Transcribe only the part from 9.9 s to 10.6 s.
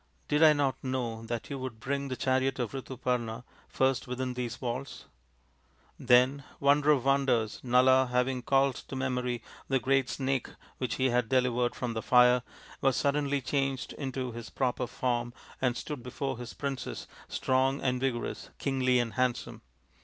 snake